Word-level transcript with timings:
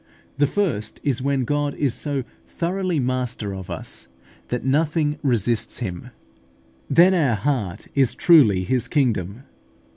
The 0.39 0.47
first 0.47 0.99
is, 1.03 1.21
when 1.21 1.43
God 1.45 1.75
is 1.75 1.93
so 1.93 2.23
thoroughly 2.47 2.99
master 2.99 3.53
of 3.53 3.69
us 3.69 4.07
that 4.47 4.65
nothing 4.65 5.19
resists 5.21 5.77
Him: 5.77 6.09
then 6.89 7.13
our 7.13 7.35
heart 7.35 7.87
is 7.93 8.15
truly 8.15 8.63
His 8.63 8.87
kingdom. 8.87 9.43